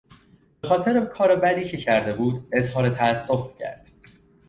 به 0.61 0.67
خاطر 0.67 1.05
کار 1.05 1.35
بدی 1.35 1.65
که 1.65 1.77
کرده 1.77 2.13
بود 2.13 2.47
اظهار 2.51 2.89
تاسف 2.89 3.55
کرد. 3.59 3.87